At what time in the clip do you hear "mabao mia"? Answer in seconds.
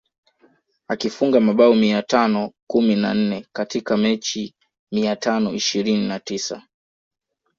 1.39-2.01